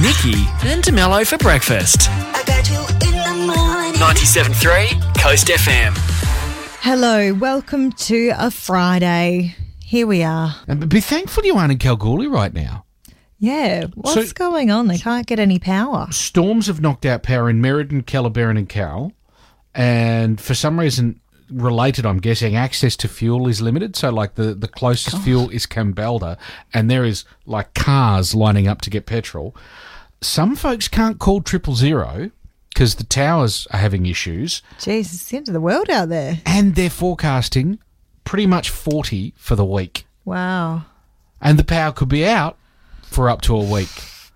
[0.00, 2.08] Nikki and DeMello for breakfast.
[2.10, 2.78] I got you
[3.08, 3.92] in the morning.
[3.94, 5.92] 97.3 Coast FM.
[6.80, 9.54] Hello, welcome to a Friday.
[9.84, 10.54] Here we are.
[10.68, 12.84] And be thankful you aren't in Kalgoorlie right now.
[13.38, 14.86] Yeah, what's So- going on?
[14.88, 16.06] They can't get any power.
[16.10, 19.12] Storms have knocked out power in Merredin, Calabarin, and Cal,
[19.74, 21.20] and for some reason,
[21.50, 23.96] related, I'm guessing, access to fuel is limited.
[23.96, 26.36] So, like the the closest fuel is Kambalda,
[26.74, 29.54] and there is like cars lining up to get petrol.
[30.20, 32.30] Some folks can't call triple zero
[32.68, 36.38] because the towers are having issues, Jeez, it's the end of the world out there.
[36.46, 37.78] and they're forecasting
[38.24, 40.84] pretty much forty for the week, Wow.
[41.40, 42.56] and the power could be out
[43.02, 43.88] for up to a week.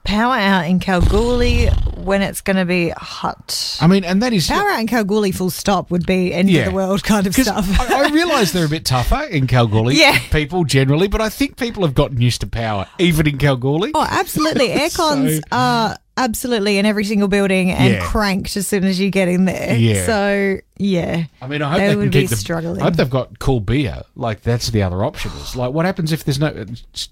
[0.04, 3.78] Power out in Kalgoorlie when it's going to be hot.
[3.80, 6.62] I mean, and that is Power out in Kalgoorlie full stop would be end Yeah.
[6.62, 7.66] of the world kind of stuff.
[7.80, 10.18] I, I realise they're a bit tougher in Kalgoorlie, Yeah.
[10.30, 13.92] people generally, but I think people have gotten used to power, even in Kalgoorlie.
[13.94, 14.68] oh, absolutely.
[14.76, 18.00] Aircons So- are absolutely in every single building and Yeah.
[18.04, 19.76] cranked as soon as you get in there.
[19.76, 20.06] Yeah.
[20.06, 21.24] So, yeah.
[21.42, 22.36] I mean, I hope They they, can would be keep the.
[22.36, 22.80] struggling.
[22.80, 24.02] I hope they've got cool beer.
[24.16, 25.30] Like that's the other option.
[25.32, 26.66] Is like, what happens if there's no?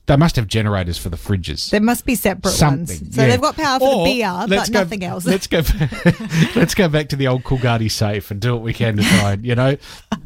[0.06, 1.70] They must have generators for the fridges.
[1.70, 2.98] There must be separate Something.
[3.00, 3.14] ones.
[3.16, 3.28] So yeah.
[3.28, 5.24] they've got power for Or the beer, let's but go- nothing else.
[5.26, 5.62] Let's go.
[6.56, 9.32] let's go back to the old Coolgardie safe and do what we can to try
[9.32, 9.76] and you know,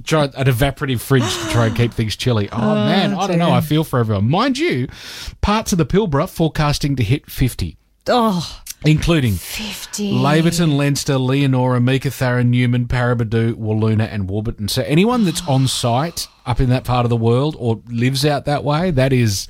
[0.05, 2.49] try an evaporative fridge to try and keep things chilly.
[2.53, 3.51] Oh, oh man, I don't know.
[3.53, 4.29] I feel for everyone.
[4.31, 4.89] Mind you,
[5.41, 7.77] parts of the Pilbara forecasting to hit fifty,
[8.09, 10.13] oh, including 50.
[10.13, 14.69] Laverton, Leinster, Leonora, Meekatharra, Newman, Paraburdoo, Wiluna, and Warburton.
[14.69, 18.45] So anyone that's on site up in that part of the world or lives out
[18.45, 19.49] that way, that is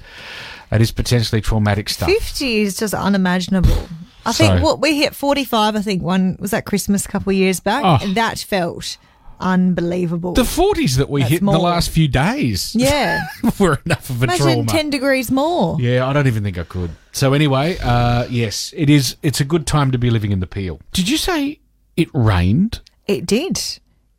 [0.71, 2.09] that is potentially traumatic stuff.
[2.09, 3.89] 50 is just unimaginable.
[4.25, 7.31] I think So- what we hit 45, I think one was that Christmas a couple
[7.31, 7.99] of years back, Oh.
[8.05, 8.97] and that felt
[9.41, 10.33] unbelievable.
[10.34, 11.61] The forties that we That's hit in the more.
[11.70, 13.20] last few days, yeah.
[13.59, 14.67] were enough of a Imagine trauma.
[14.67, 15.81] 10 degrees more.
[15.81, 16.91] yeah, I don't even think I could.
[17.12, 19.17] So anyway, uh, yes, it is.
[19.23, 20.81] It's a good time to be living in the peel.
[20.92, 21.61] Did you say
[21.97, 22.81] it rained?
[23.07, 23.61] It did.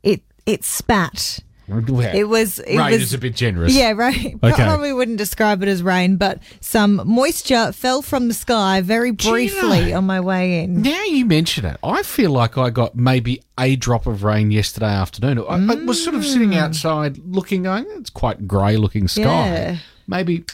[0.04, 1.40] It it spat.
[1.70, 3.74] It was it rain was is a bit generous.
[3.74, 4.40] Yeah, right.
[4.42, 9.94] Probably wouldn't describe it as rain, but some moisture fell from the sky very briefly
[9.94, 10.82] on my way in.
[10.82, 14.86] Now you mention it, I feel like I got maybe a drop of rain yesterday
[14.88, 15.40] afternoon.
[15.40, 16.58] I, I was sort of sitting Mm.
[16.58, 19.24] outside looking, going, it's quite grey looking sky.
[19.24, 19.78] Yeah.
[20.08, 20.46] Maybe,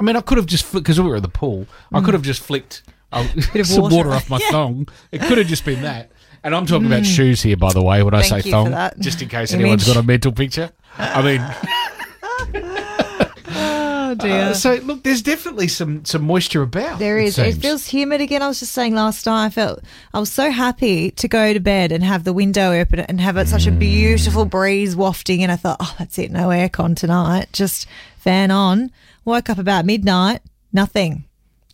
[0.00, 2.22] I mean, I could have just, because we were at the pool, I could have
[2.22, 3.60] just flicked Mm.
[3.60, 3.96] of some water.
[3.96, 4.12] water.
[4.12, 4.46] off my Yeah.
[4.46, 4.50] Mm.
[4.52, 4.88] thong.
[5.10, 6.10] It could have just been that.
[6.44, 9.28] And I'm talking about shoes here, by the way, when I say thong, just in
[9.28, 10.70] case anyone's got a mental picture.
[10.98, 11.40] I mean,
[14.12, 14.42] Oh dear.
[14.42, 16.98] uh, so look, there's definitely some some moisture about.
[16.98, 17.38] There is.
[17.38, 17.62] It, seems.
[17.62, 18.42] feels humid again.
[18.42, 19.46] I was just saying last night.
[19.46, 19.80] I felt
[20.12, 23.38] I was so happy to go to bed and have the window open and have
[23.38, 25.42] it such a beautiful breeze wafting.
[25.42, 26.30] And I thought, oh, that's it.
[26.30, 27.48] No aircon tonight.
[27.52, 27.86] Just
[28.18, 28.90] fan on.
[29.24, 30.40] Woke up about midnight.
[30.74, 31.24] Nothing.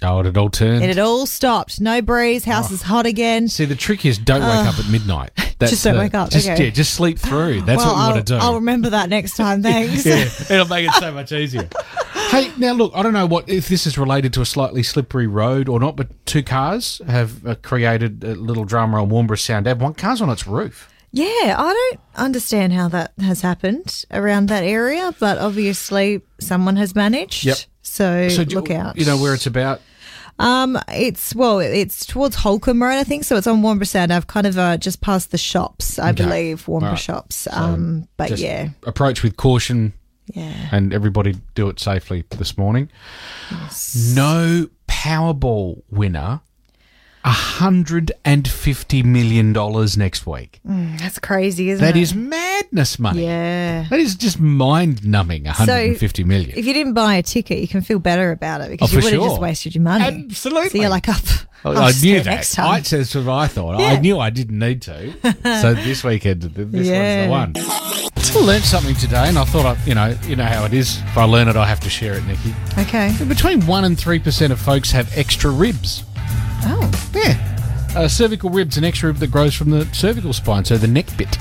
[0.02, 0.82] Oh, it all turned.
[0.82, 1.80] And it all stopped.
[1.80, 2.44] No breeze.
[2.44, 3.48] House is hot again.
[3.48, 5.30] See, the trick is don't wake up at midnight.
[5.58, 6.66] That's Just don't the- wake up, Just, okay.
[6.66, 7.62] yeah, just sleep through.
[7.62, 8.38] That's well, what you I'll, want to do.
[8.38, 9.60] I'll remember that next time.
[9.64, 10.06] Thanks.
[10.06, 11.68] yeah, it'll make it so much easier.
[12.30, 15.26] hey, now look, I don't know what if this is related to a slightly slippery
[15.26, 19.66] road or not, but two cars have uh, created a little drama on Warnbro Sound
[19.66, 19.82] Ave.
[19.82, 20.88] One car's on its roof.
[21.10, 21.26] Yeah,
[21.58, 27.44] I don't understand how that has happened around that area, but obviously someone has managed.
[27.44, 27.56] Yep.
[27.82, 28.96] So, So look you, out.
[28.96, 29.80] You know where it's about.
[30.38, 33.24] Um, it's well, it's towards Holcombe Road, I think.
[33.24, 34.12] So it's on Sound.
[34.12, 36.24] I've kind of uh, just past the shops, I Okay.
[36.24, 36.98] believe, All right.
[36.98, 37.48] shops.
[37.50, 39.92] Um, but yeah, approach with caution,
[40.26, 40.68] yeah.
[40.70, 42.88] and everybody do it safely this morning.
[44.14, 46.40] No Powerball winner.
[47.28, 50.60] Hundred and fifty million dollars next week.
[50.66, 52.00] Mm, that's crazy, isn't That it?
[52.02, 53.24] is madness money.
[53.24, 53.86] Yeah.
[53.90, 55.44] That is just mind numbing.
[55.44, 56.56] One hundred and fifty million.
[56.58, 59.04] If you didn't buy a ticket, you can feel better about it because Oh, you
[59.04, 59.28] would have sure.
[59.30, 60.04] just wasted your money.
[60.04, 60.68] Absolutely.
[60.70, 61.22] So you're like, up.
[61.64, 62.58] Oh, I knew that.
[62.58, 63.80] I, that's what I thought.
[63.80, 63.86] Yeah.
[63.86, 65.12] I knew I didn't need to.
[65.60, 67.28] so this weekend, th- this Yeah.
[67.28, 68.42] one's the one.
[68.44, 70.98] I learned something today, and I thought, I, you know, you know how it is.
[70.98, 72.54] If I learn it, I have to share it, Nikki.
[72.78, 73.12] Okay.
[73.26, 76.04] Between one and three percent of folks have extra ribs.
[76.64, 77.10] Oh.
[77.14, 80.86] Yeah, uh, cervical ribs, an extra rib that grows from the cervical spine, so the
[80.88, 81.36] neck bit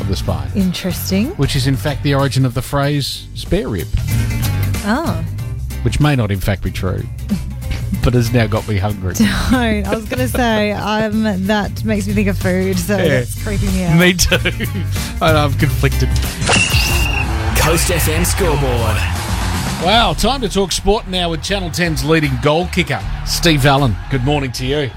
[0.00, 1.28] of the spine, Interesting.
[1.36, 3.88] which is in fact the origin of the phrase spare rib,
[4.84, 5.24] Oh.
[5.82, 7.02] which may not in fact be true,
[8.04, 9.14] but has now got me hungry.
[9.50, 9.86] Don't.
[9.86, 13.08] I was going to say, um, that makes me think of food, so Yeah.
[13.08, 13.98] that's creeping me out.
[13.98, 14.36] me too.
[15.20, 16.08] and I'm conflicted.
[17.58, 18.96] Coast FM scoreboard.
[19.84, 23.94] Wow, time to talk sport now with Channel 10's leading goal kicker, Steve Allen.
[24.10, 24.90] Good morning to you.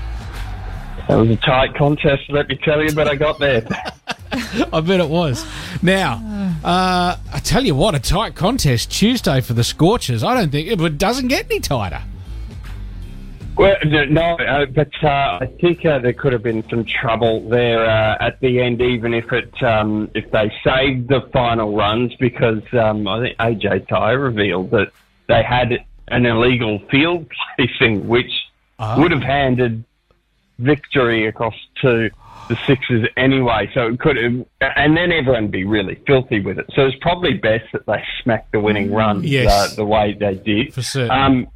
[1.07, 3.65] That was a tight contest, let me tell you, but I got there.
[4.73, 5.45] I bet it was.
[5.81, 6.15] Now,
[6.63, 10.23] uh, I tell you what, a tight contest Tuesday for the Scorchers.
[10.23, 12.01] I don't think it doesn't get any tighter.
[13.61, 13.77] Well,
[14.09, 18.17] no, uh, but uh, I think uh, there could have been some trouble there uh,
[18.19, 23.07] at the end, even if it um, if they saved the final runs, because um,
[23.07, 24.91] I think AJ Tye revealed that
[25.27, 28.31] they had an illegal field placing, which
[28.97, 29.83] would have handed
[30.57, 32.09] victory across to
[32.49, 33.69] the Sixers anyway.
[33.75, 34.43] So it could have,
[34.75, 36.65] and then everyone would be really filthy with it.
[36.75, 39.51] So it's probably best that they smacked the winning run Yes.
[39.51, 40.73] uh, the way they did.
[40.73, 41.11] For certain.
[41.11, 41.47] Um,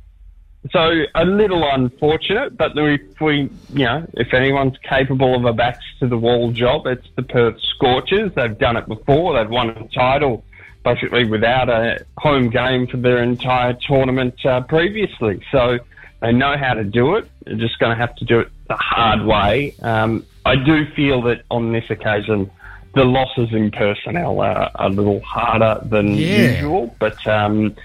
[0.71, 5.83] so a little unfortunate, but if we, you know, if anyone's capable of a backs
[5.99, 8.31] to the wall job, it's the Perth Scorchers.
[8.35, 9.37] They've done it before.
[9.37, 10.43] They've won a title
[10.83, 15.41] basically without a home game for their entire tournament uh, previously.
[15.51, 15.79] So
[16.21, 17.29] they know how to do it.
[17.45, 19.75] They're just going to have to do it the hard way.
[19.81, 22.51] Um, I do feel that on this occasion,
[22.93, 26.51] the losses in personnel are a little harder than Yeah.
[26.53, 27.75] usual, but um,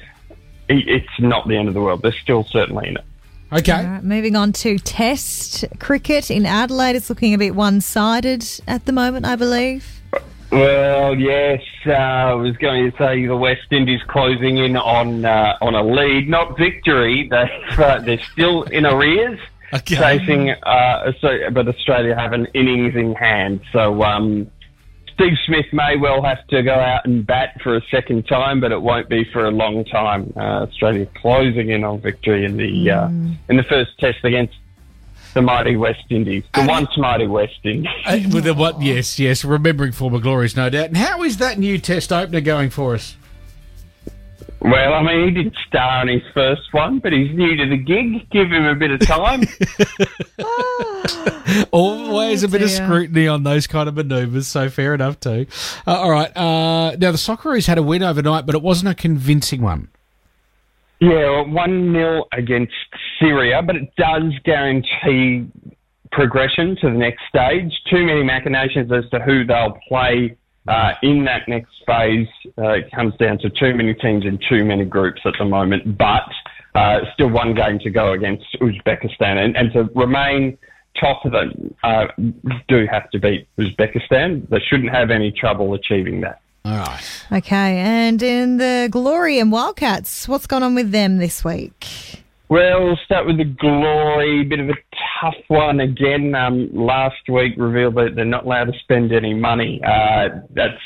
[0.70, 2.02] it's not the end of the world.
[2.02, 3.04] They're still certainly in it.
[3.52, 3.72] Okay.
[3.72, 6.94] All right, moving on to Test cricket in Adelaide.
[6.94, 10.00] It's looking a bit one-sided at the moment, I believe.
[10.52, 15.56] Well, yes, uh, I was going to say the West Indies closing in on uh,
[15.60, 17.28] on a lead, not victory.
[17.30, 19.38] They've, uh, they're still in arrears,
[19.72, 19.94] Okay.
[19.96, 20.50] chasing.
[20.50, 24.50] Uh, so, but Australia have an innings in hand, so um,
[25.20, 28.72] Steve Smith may well have to go out and bat for a second time, but
[28.72, 30.32] it won't be for a long time.
[30.34, 34.54] Uh, Australia closing in on victory in the uh, in the first Test against
[35.34, 37.92] the mighty West Indies, the once mighty West Indies.
[38.06, 38.80] Uh, with the what?
[38.80, 39.44] Yes, yes.
[39.44, 40.86] Remembering former glories, no doubt.
[40.86, 43.14] And how is that new test opener going for us?
[44.62, 47.78] Well, I mean, he did star in his first one, but he's new to the
[47.78, 48.28] gig.
[48.30, 49.44] Give him a bit of time.
[51.72, 55.46] Always a bit of scrutiny on those kind of manoeuvres, so fair enough too.
[55.86, 56.36] Uh, all right.
[56.36, 59.88] Uh, now the Socceroos had a win overnight, but it wasn't a convincing one.
[61.00, 62.74] yeah, one 0 against
[63.18, 65.46] Syria, but it does guarantee
[66.12, 67.72] progression to the next stage.
[67.88, 70.36] Too many machinations as to who they'll play
[70.68, 72.28] uh, in that next phase.
[72.58, 75.96] Uh, it comes down to too many teams in too many groups at the moment,
[75.96, 76.28] but
[76.74, 80.56] uh, still one game to go against Uzbekistan, and, and to remain
[80.98, 82.06] top of the uh,
[82.68, 84.48] do have to beat Uzbekistan.
[84.48, 86.40] They shouldn't have any trouble achieving that.
[86.64, 87.24] All right.
[87.32, 91.86] Okay, and in the Glory and Wildcats, what's gone on with them this week?
[92.50, 94.42] Well, we'll start with the glory.
[94.42, 94.89] Bit of a
[95.20, 96.34] tough one again.
[96.34, 99.80] Um, last week revealed that they're not allowed to spend any money.
[99.84, 100.80] Uh, that's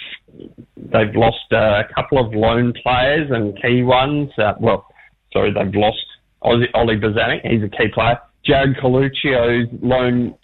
[0.77, 4.31] they've lost uh, a couple of loan players and key ones.
[4.39, 4.87] Uh, well,
[5.33, 6.05] sorry, they've lost
[6.43, 7.49] Ollie, Ollie Bozanic.
[7.49, 8.19] He's a key player.
[8.45, 10.35] Jared Coluccio's loan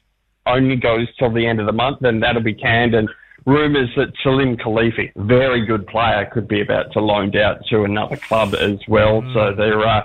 [0.46, 2.94] only goes till the end of the month, and that'll be canned.
[2.94, 3.08] And
[3.44, 8.16] rumours that Salim Khelifi, very good player, could be about to loaned out to another
[8.16, 9.22] club as well.
[9.34, 10.02] So they're uh,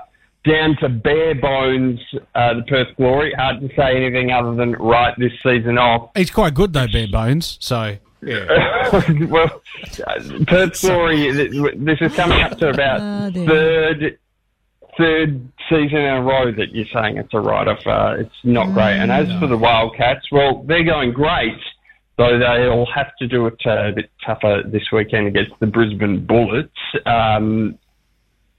[0.47, 1.99] down to bare bones.
[2.33, 3.33] Uh, the Perth Glory.
[3.37, 6.11] Hard to say anything other than right this season off.
[6.15, 7.57] He's quite good though, bare bones.
[7.59, 8.89] So yeah.
[9.29, 9.61] well,
[10.07, 11.31] uh, Perth Glory.
[11.31, 14.17] This is coming up to about Oh, third
[14.97, 17.85] third season in a row that you're saying it's a write-off.
[17.85, 18.93] Uh, it's not great.
[18.97, 21.59] And as for the Wildcats, well, they're going great.
[22.17, 26.25] Though they'll have to do it uh, a bit tougher this weekend against the Brisbane
[26.25, 26.71] Bullets.
[27.05, 27.77] Um,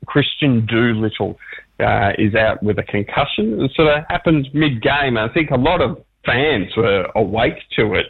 [0.06, 1.38] Kristian Doolittle
[1.80, 3.60] uh, is out with a concussion.
[3.60, 5.16] It sort of happened mid-game.
[5.16, 8.06] I think a lot of fans were awake to it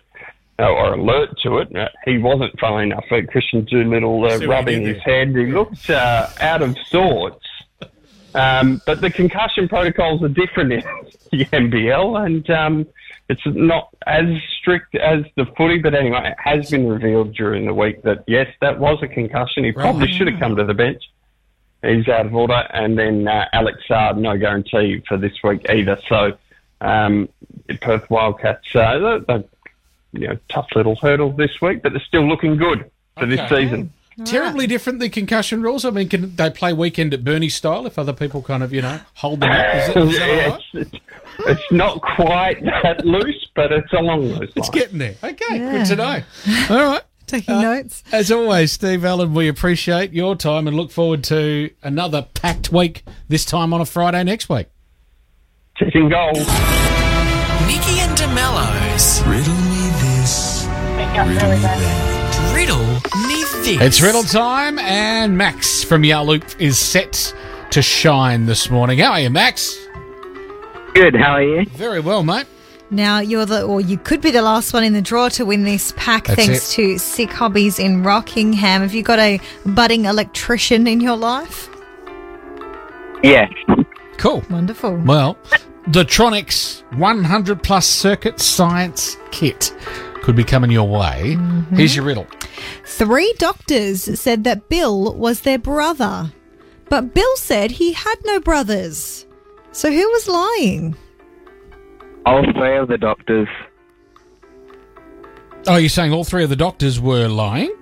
[0.58, 1.74] uh, or alert to it.
[1.76, 5.28] Uh, he wasn't, funnily enough, uh, Kristian Doolittle uh, See what he rubbing his head.
[5.28, 7.44] He looked uh, out of sorts.
[8.34, 10.80] Um, but the concussion protocols are different in
[11.32, 12.86] the NBL, and um,
[13.28, 14.26] it's not as
[14.58, 15.78] strict as the footy.
[15.78, 19.64] But anyway, it has been revealed during the week that yes, that was a concussion.
[19.64, 21.02] He probably should have come to the bench.
[21.86, 25.98] He's out of order, and then uh, Alex Saab, no guarantee for this week either.
[26.08, 26.32] So
[26.80, 27.28] um,
[27.80, 29.48] Perth Wildcats, uh, they- they-
[30.12, 33.64] you know, tough little hurdle this week, but they're still looking good for this Okay.
[33.64, 33.92] season.
[34.24, 35.84] terribly different the concussion rules.
[35.84, 38.80] I mean, can they play weekend at Bernie style if other people kind of you
[38.80, 39.66] know hold them up?
[39.74, 40.62] Is, it, is that all right?
[40.72, 41.00] it's,
[41.48, 45.16] it's not quite that loose, but it's along those It's getting there.
[45.22, 45.72] Okay, Yeah.
[45.72, 46.22] good to know.
[46.70, 47.02] All right.
[47.26, 48.04] Taking uh, notes.
[48.12, 53.02] As always, Steve Allen, we appreciate your time and look forward to another packed week,
[53.28, 54.68] this time on a Friday next week.
[55.78, 56.38] Setting goals.
[57.66, 60.66] Nikki and DeMello's Riddle me this,
[60.96, 62.52] riddle me that.
[62.54, 62.86] Riddle
[63.26, 63.80] Me This.
[63.82, 67.34] It's riddle time, and Max from Yarloop is set
[67.70, 68.98] to shine this morning.
[68.98, 69.76] How are you, Max?
[70.94, 71.66] Good, how are you?
[71.70, 72.46] Very well, mate.
[72.90, 75.64] Now you're the, or you could be the last one in the draw to win
[75.64, 78.82] this pack, That's thanks to Sick Hobbies in Rockingham.
[78.82, 81.68] Have you got a budding electrician in your life?
[83.22, 83.52] Yes.
[84.18, 84.44] Cool.
[84.50, 84.96] Wonderful.
[84.98, 85.36] Well,
[85.88, 89.74] The Tronics 100 plus circuit science kit
[90.22, 91.36] could be coming your way.
[91.36, 91.76] Mm-hmm.
[91.76, 92.26] Here's your riddle.
[92.84, 96.32] Three doctors said that Bill was their brother,
[96.88, 99.26] but Bill said he had no brothers.
[99.72, 100.96] So who was lying?
[102.26, 103.48] All three of the doctors.
[105.68, 107.74] Oh, you're saying all three of the doctors were lying?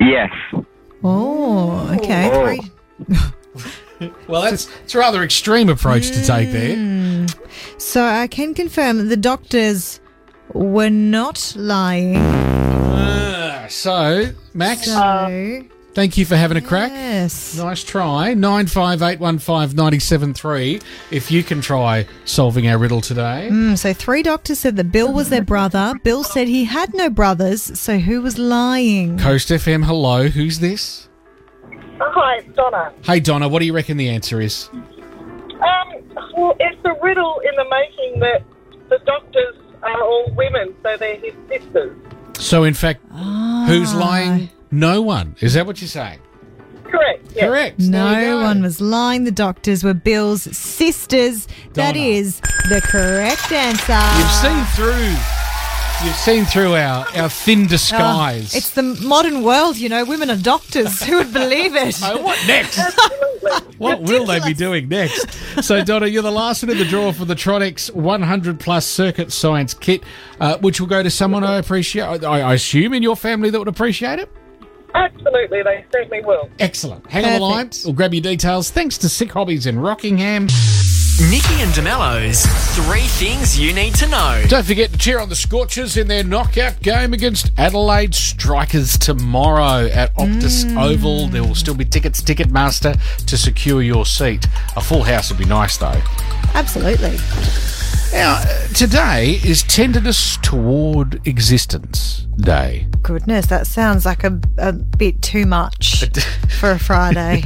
[0.00, 0.30] Yes.
[1.04, 2.30] Oh, okay.
[2.32, 2.44] Oh.
[3.08, 3.16] Three-
[4.26, 7.26] Well, that's it's a rather extreme approach to take there.
[7.78, 10.00] So I can confirm the doctors
[10.52, 12.16] were not lying.
[12.16, 15.62] Ah, so, Max, So,
[15.94, 16.90] thank you for having a crack.
[16.90, 17.56] yes.
[17.56, 18.34] Nice try.
[18.34, 20.80] 95815
[21.10, 23.48] If you can try solving our riddle today.
[23.50, 25.94] Mm, so three doctors said that Bill was their brother.
[26.02, 27.78] Bill said he had no brothers.
[27.78, 29.18] So who was lying?
[29.18, 30.28] Coast FM, hello.
[30.28, 31.08] Who's this?
[32.00, 32.92] Hi, it's Donna.
[33.02, 34.68] Hey, Donna, what do you reckon the answer is?
[34.72, 34.82] Um,
[36.36, 38.42] well, it's a riddle in the making that
[38.88, 41.96] the doctors are all women, so they're his sisters.
[42.38, 43.00] So, in fact,
[43.68, 44.50] who's lying?
[44.72, 45.36] No one.
[45.40, 46.18] Is that what you're saying?
[46.84, 47.24] Correct.
[47.34, 47.44] Yes.
[47.44, 47.76] Correct.
[47.78, 47.86] There
[48.22, 48.42] you No go.
[48.44, 49.24] one was lying.
[49.24, 51.46] The doctors were Bill's sisters.
[51.74, 52.04] That Donna.
[52.06, 53.98] is the correct answer.
[54.18, 55.16] You've seen through.
[56.04, 58.54] You've seen through our, our thin Oh, disguise.
[58.56, 60.04] it's the modern world, you know.
[60.04, 61.00] Women are doctors.
[61.02, 61.96] Who would believe it?
[62.02, 62.80] Oh, what next?
[63.78, 65.30] what will they be doing next?
[65.62, 69.30] So, Donna, you're the last one in the draw for the Tronics 100 plus circuit
[69.32, 70.02] science kit,
[70.40, 72.02] uh, which will go to someone I appreciate.
[72.24, 74.28] I, I assume in your family that would appreciate it.
[74.94, 76.48] Absolutely, they certainly will.
[76.58, 77.06] Excellent.
[77.10, 77.70] Hang on the line.
[77.84, 78.70] We'll grab your details.
[78.70, 80.48] Thanks to Sick Hobbies in Rockingham.
[81.30, 84.42] Nikki and DeMello's Three Things You Need to Know.
[84.48, 89.86] Don't forget to cheer on the Scorchers in their knockout game against Adelaide Strikers tomorrow
[89.86, 90.82] at Optus mm.
[90.82, 91.28] Oval.
[91.28, 94.46] There will still be tickets, Ticketmaster, to secure your seat.
[94.76, 96.00] A full house would be nice, though.
[96.54, 97.16] Absolutely.
[98.12, 98.42] Now,
[98.74, 102.86] today is Tenderness Toward Existence Day.
[103.00, 106.04] Goodness, that sounds like a, a bit too much
[106.60, 107.42] for a Friday.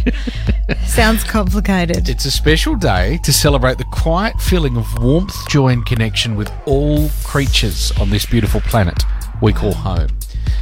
[0.85, 2.09] sounds complicated.
[2.09, 6.51] It's a special day to celebrate the quiet feeling of warmth, joy, and connection with
[6.67, 9.05] all creatures on this beautiful planet
[9.41, 10.09] we call home.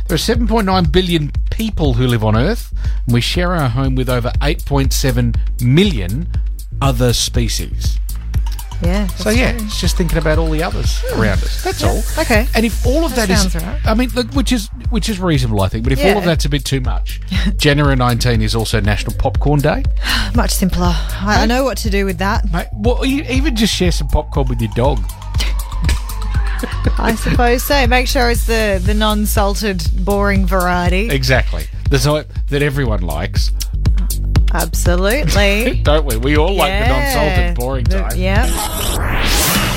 [0.07, 2.75] There are 7.9 billion people who live on Earth,
[3.07, 6.29] and we share our home with over 8.7 million
[6.83, 7.99] other species.
[8.85, 9.07] Yeah.
[9.09, 11.21] So yeah, it's just thinking about all the others hmm.
[11.21, 11.63] around us.
[11.65, 12.03] That's all.
[12.23, 12.47] Okay.
[12.55, 13.81] And if all of That that is, right.
[13.87, 15.85] I mean, look, which is which is reasonable, I think.
[15.85, 17.21] But if all of that's a bit too much,
[17.57, 19.85] January 19 is also National Popcorn Day.
[20.35, 20.93] Much simpler.
[20.95, 22.53] I, I know what to do with that.
[22.53, 24.99] Mate, well, you even just share some popcorn with your dog.
[26.99, 27.87] I suppose so.
[27.87, 31.11] Make sure it's the, the non salted, boring variety.
[31.11, 31.67] Exactly.
[31.91, 33.53] The type that everyone likes,
[34.55, 35.81] Absolutely.
[35.83, 36.17] don't we?
[36.17, 38.13] We all like the non-salted, boring The- type.
[38.17, 38.47] Yeah.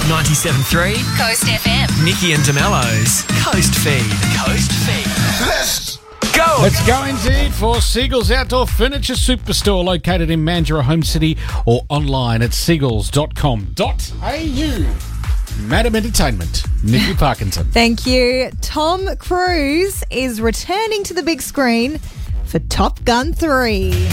[0.07, 2.05] 97.3 Coast FM.
[2.05, 4.05] Nikki and DeMello's Coast Feed.
[4.39, 5.07] Coast Feed.
[5.47, 5.97] Let's
[6.35, 6.57] Go!
[6.61, 12.43] Let's go indeed for Seagulls Outdoor Furniture Superstore located in Mandurah Home City or online
[12.43, 14.95] at seagulls.com.au.
[15.67, 17.65] Madam Entertainment, Nikki Parkinson.
[17.71, 18.51] Thank you.
[18.61, 21.97] Tom Cruise is returning to the big screen
[22.45, 24.07] for Top Gun 3.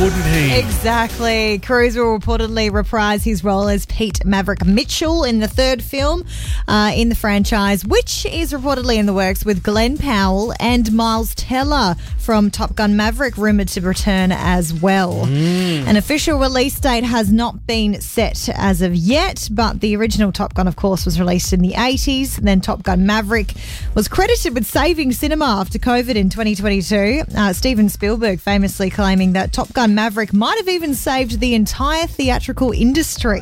[0.00, 0.58] Wouldn't he?
[0.58, 1.58] Exactly.
[1.58, 6.24] Cruise will reportedly reprise his role as Pete Maverick Mitchell in the third film
[6.66, 11.34] uh, in the franchise, which is reportedly in the works with Glen Powell and Miles
[11.34, 15.24] Teller from Top Gun Maverick, rumored to return as well.
[15.26, 20.54] An official release date has not been set as of yet, but the original Top
[20.54, 22.36] Gun, of course, was released in the 80s.
[22.36, 23.52] Then Top Gun Maverick
[23.94, 27.22] was credited with saving cinema after COVID in 2022.
[27.36, 32.06] Uh, Steven Spielberg famously claiming that Top Gun Maverick might have even saved the entire
[32.06, 33.40] theatrical industry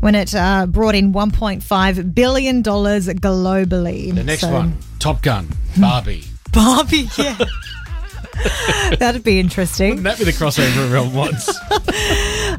[0.00, 4.14] when it uh, brought in $1.5 billion globally.
[4.14, 5.48] The next So- one, Top Gun,
[5.78, 6.24] Barbie.
[6.52, 7.38] Barbie, yeah.
[8.98, 9.90] That'd be interesting.
[9.96, 11.46] Wouldn't that be the crossover everyone wants?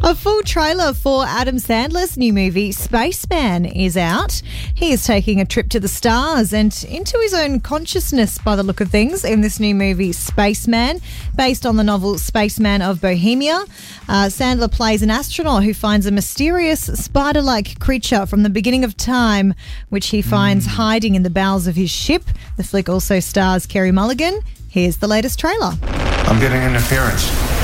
[0.04, 4.42] A full trailer for Adam Sandler's new movie, Spaceman, is out.
[4.74, 8.64] He is taking a trip to the stars and into his own consciousness by the
[8.64, 11.02] look of things in this new movie, Spaceman,
[11.36, 13.64] based on the novel Spaceman of Bohemia.
[14.10, 18.84] Uh, Sandler plays an astronaut who finds a mysterious spider like creature from the beginning
[18.84, 19.54] of time,
[19.90, 22.24] which he finds hiding in the bowels of his ship.
[22.58, 24.42] The flick also stars Carey Mulligan.
[24.68, 25.74] Here's the latest trailer.
[25.84, 27.61] I'm getting interference.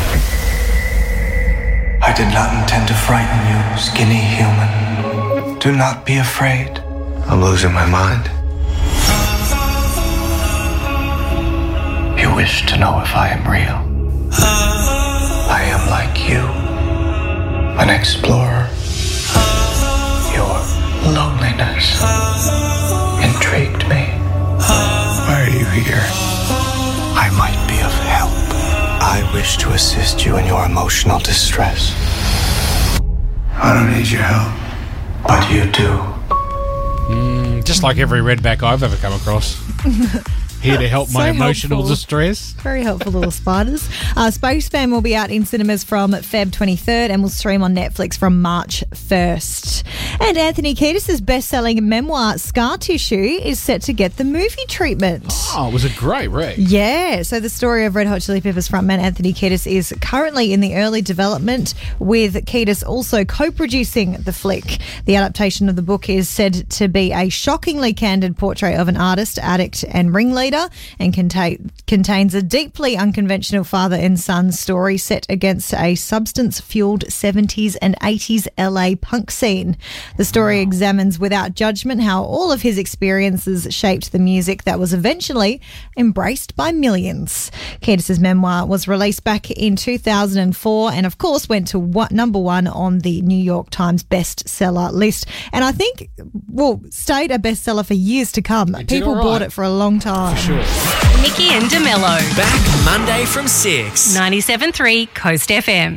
[2.08, 5.60] I did not intend to frighten you, skinny human.
[5.60, 6.80] Do not be afraid.
[7.28, 8.32] I'm losing my mind.
[12.18, 13.80] You wish to know if I am real.
[15.52, 16.44] I am like you,
[17.78, 18.70] an explorer.
[20.34, 22.27] Your loneliness.
[29.20, 31.92] I wish to assist you in your emotional distress.
[33.56, 34.54] I don't need your help,
[35.28, 37.64] but you do.
[37.64, 39.58] Just like every redback I've ever come across.
[40.62, 41.96] Here to help my So emotional helpful.
[41.96, 42.52] distress.
[42.54, 43.88] Very helpful little spiders.
[44.16, 48.18] Uh, Spaceman will be out in cinemas from Feb 23rd and will stream on Netflix
[48.18, 49.84] from March 1st.
[50.20, 55.26] And Anthony Kiedis' best-selling memoir Scar Tissue is set to get the movie treatment.
[55.54, 56.58] Oh, it was a great read.
[56.58, 60.60] Yeah, so the story of Red Hot Chili Peppers frontman Anthony Kiedis is currently in
[60.60, 64.80] the early development, with Kiedis also co-producing the flick.
[65.06, 68.98] The adaptation of the book is said to be a shockingly candid portrait of an
[68.98, 70.68] artist, addict, and ringleader,
[71.00, 77.78] and contain, contains a deeply unconventional father and son story set against a substance-fueled 70s
[77.82, 79.78] and 80s LA punk scene.
[80.16, 84.94] The story examines without judgment how all of his experiences shaped the music that was
[84.94, 85.62] eventually
[85.98, 87.52] embraced by millions.
[87.82, 92.68] Kiedis' memoir was released back in 2004 and, of course, went to what, number one
[92.68, 95.26] on the New York Times bestseller list.
[95.52, 96.10] And I think,
[96.50, 98.72] well, stayed a bestseller for years to come.
[98.72, 100.38] did People all bought it for a long time.
[100.38, 100.64] Sure.
[101.22, 102.20] Nikki and DeMello.
[102.38, 104.16] Back Monday from 6.
[104.18, 105.86] 97.3 Coast FM.